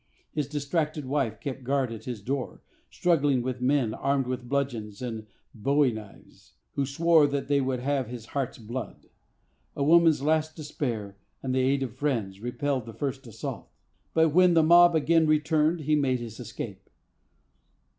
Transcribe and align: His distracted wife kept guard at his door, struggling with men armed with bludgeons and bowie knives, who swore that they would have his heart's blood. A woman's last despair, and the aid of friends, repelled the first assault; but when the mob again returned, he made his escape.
His 0.31 0.47
distracted 0.47 1.05
wife 1.05 1.39
kept 1.39 1.63
guard 1.63 1.91
at 1.91 2.05
his 2.05 2.23
door, 2.23 2.63
struggling 2.89 3.43
with 3.43 3.61
men 3.61 3.93
armed 3.93 4.25
with 4.25 4.49
bludgeons 4.49 4.99
and 4.99 5.27
bowie 5.53 5.91
knives, 5.91 6.53
who 6.73 6.87
swore 6.87 7.27
that 7.27 7.47
they 7.47 7.61
would 7.61 7.81
have 7.81 8.07
his 8.07 8.25
heart's 8.33 8.57
blood. 8.57 9.11
A 9.75 9.83
woman's 9.83 10.23
last 10.23 10.55
despair, 10.55 11.17
and 11.43 11.53
the 11.53 11.59
aid 11.59 11.83
of 11.83 11.93
friends, 11.93 12.39
repelled 12.39 12.87
the 12.87 12.95
first 12.95 13.27
assault; 13.27 13.69
but 14.15 14.29
when 14.29 14.55
the 14.55 14.63
mob 14.63 14.95
again 14.95 15.27
returned, 15.27 15.81
he 15.81 15.95
made 15.95 16.19
his 16.19 16.39
escape. 16.39 16.89